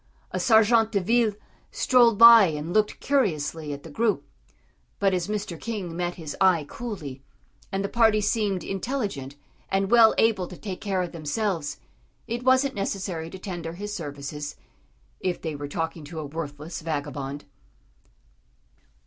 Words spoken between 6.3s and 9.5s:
eye coolly, and the party seemed intelligent